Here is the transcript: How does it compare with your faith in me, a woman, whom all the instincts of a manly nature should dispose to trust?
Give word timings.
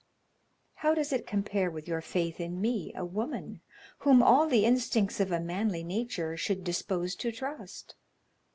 How 0.77 0.95
does 0.95 1.13
it 1.13 1.27
compare 1.27 1.69
with 1.69 1.87
your 1.87 2.01
faith 2.01 2.39
in 2.39 2.59
me, 2.59 2.91
a 2.95 3.05
woman, 3.05 3.61
whom 3.99 4.23
all 4.23 4.47
the 4.47 4.65
instincts 4.65 5.19
of 5.19 5.31
a 5.31 5.39
manly 5.39 5.83
nature 5.83 6.35
should 6.35 6.63
dispose 6.63 7.13
to 7.17 7.31
trust? 7.31 7.93